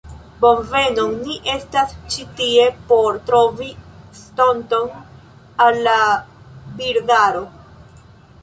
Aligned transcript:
"Bonvenon. 0.43 1.11
Ni 1.25 1.35
estas 1.55 1.91
ĉi 2.13 2.25
tie 2.39 2.65
por 2.93 3.19
trovi 3.27 3.69
estonton 4.21 4.91
al 5.67 5.81
la 5.89 5.97
birdaro." 6.81 7.45